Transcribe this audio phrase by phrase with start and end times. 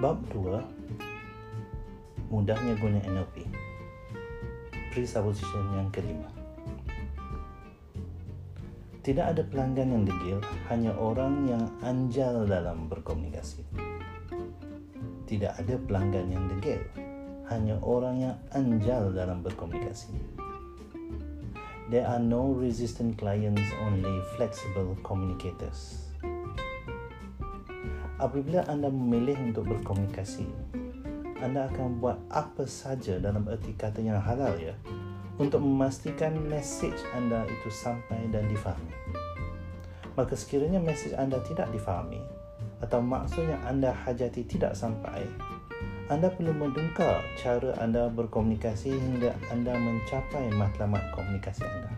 [0.00, 3.44] Bab 2 Mudahnya guna NLP
[4.96, 6.24] Presupposition yang kelima.
[9.04, 10.40] Tidak ada pelanggan yang degil
[10.72, 13.60] Hanya orang yang anjal dalam berkomunikasi.
[15.28, 16.80] Tidak ada pelanggan yang degil
[17.52, 20.16] Hanya orang yang anjal dalam berkomunikasi.
[21.92, 26.09] There are no resistant clients, only flexible communicators
[28.20, 30.46] apabila anda memilih untuk berkomunikasi
[31.40, 34.76] anda akan buat apa saja dalam erti kata yang halal ya
[35.40, 38.92] untuk memastikan message anda itu sampai dan difahami
[40.14, 42.20] maka sekiranya message anda tidak difahami
[42.84, 45.24] atau maksud yang anda hajati tidak sampai
[46.10, 51.94] anda perlu mendungkar cara anda berkomunikasi hingga anda mencapai matlamat komunikasi anda.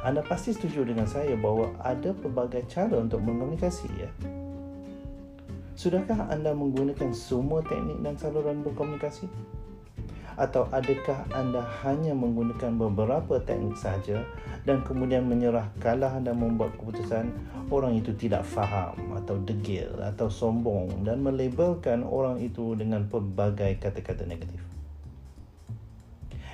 [0.00, 4.08] Anda pasti setuju dengan saya bahawa ada pelbagai cara untuk berkomunikasi ya.
[5.76, 9.28] Sudahkah anda menggunakan semua teknik dan saluran berkomunikasi?
[10.40, 14.24] Atau adakah anda hanya menggunakan beberapa teknik sahaja
[14.64, 17.28] dan kemudian menyerah kalah dan membuat keputusan
[17.68, 24.24] orang itu tidak faham atau degil atau sombong dan melabelkan orang itu dengan pelbagai kata-kata
[24.24, 24.79] negatif?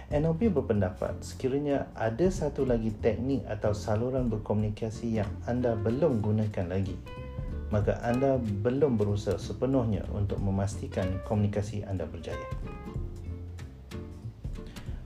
[0.07, 6.95] NLP berpendapat sekiranya ada satu lagi teknik atau saluran berkomunikasi yang anda belum gunakan lagi,
[7.75, 12.47] maka anda belum berusaha sepenuhnya untuk memastikan komunikasi anda berjaya.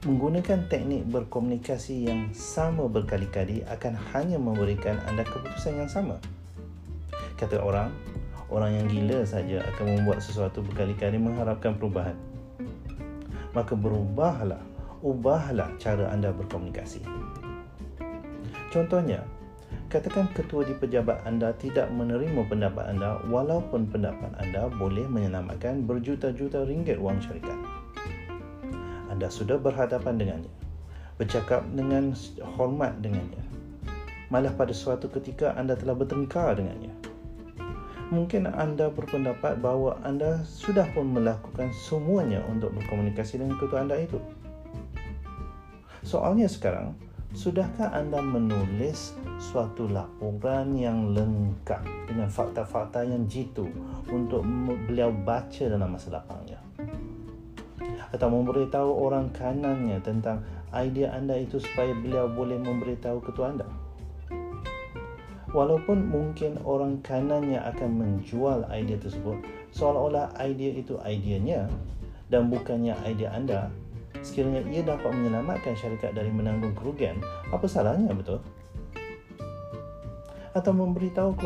[0.04, 6.20] Menggunakan teknik berkomunikasi yang sama berkali-kali akan hanya memberikan anda keputusan yang sama.
[7.40, 7.88] Kata orang,
[8.52, 12.20] orang yang gila saja akan membuat sesuatu berkali-kali mengharapkan perubahan.
[13.56, 14.60] Maka berubahlah
[15.00, 17.00] ubahlah cara anda berkomunikasi.
[18.70, 19.24] Contohnya,
[19.90, 26.62] katakan ketua di pejabat anda tidak menerima pendapat anda walaupun pendapat anda boleh menyelamatkan berjuta-juta
[26.68, 27.58] ringgit wang syarikat.
[29.10, 30.52] Anda sudah berhadapan dengannya,
[31.18, 32.14] bercakap dengan
[32.54, 33.42] hormat dengannya.
[34.30, 36.94] Malah pada suatu ketika anda telah bertengkar dengannya.
[38.14, 44.18] Mungkin anda berpendapat bahawa anda sudah pun melakukan semuanya untuk berkomunikasi dengan ketua anda itu.
[46.10, 46.98] Soalnya sekarang,
[47.38, 53.70] sudahkah anda menulis suatu laporan yang lengkap dengan fakta-fakta yang jitu
[54.10, 54.42] untuk
[54.90, 56.58] beliau baca dalam masa lapangnya?
[58.10, 60.42] Atau memberitahu orang kanannya tentang
[60.74, 63.70] idea anda itu supaya beliau boleh memberitahu ketua anda?
[65.54, 69.38] Walaupun mungkin orang kanannya akan menjual idea tersebut
[69.70, 71.70] seolah-olah idea itu ideanya
[72.34, 73.70] dan bukannya idea anda,
[74.20, 77.18] sekiranya ia dapat menyelamatkan syarikat dari menanggung kerugian,
[77.54, 78.42] apa salahnya betul?
[80.50, 81.38] Atau memberitahu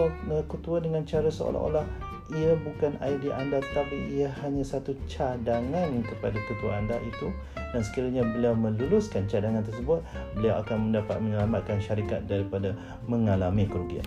[0.48, 1.84] ketua dengan cara seolah-olah
[2.32, 7.28] ia bukan idea anda tetapi ia hanya satu cadangan kepada ketua anda itu
[7.74, 10.00] dan sekiranya beliau meluluskan cadangan tersebut,
[10.32, 12.72] beliau akan mendapat menyelamatkan syarikat daripada
[13.04, 14.06] mengalami kerugian.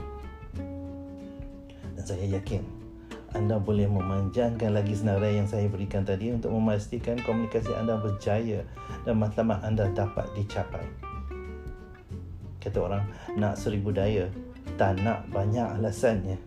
[1.93, 2.76] Dan saya yakin
[3.37, 8.65] anda boleh memanjangkan lagi senarai yang saya berikan tadi untuk memastikan komunikasi anda berjaya
[9.05, 10.81] dan matlamat anda dapat dicapai.
[12.57, 13.05] Kata orang,
[13.37, 14.25] nak seribu daya,
[14.81, 16.41] tak nak banyak alasannya.